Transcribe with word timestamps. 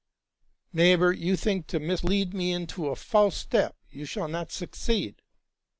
'¢ 0.03 0.03
Neighbor, 0.73 1.11
you 1.11 1.37
think 1.37 1.67
to 1.67 1.79
mislead 1.79 2.33
me 2.33 2.53
into 2.53 2.87
a 2.87 2.95
false 2.95 3.37
step: 3.37 3.75
you 3.91 4.03
shall 4.03 4.27
not 4.27 4.51
succeed. 4.51 5.21